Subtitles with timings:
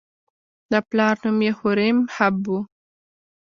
[0.71, 2.55] د پلار نوم یې هوریم هب و.